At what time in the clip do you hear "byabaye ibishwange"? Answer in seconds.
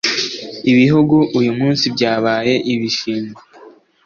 1.95-3.39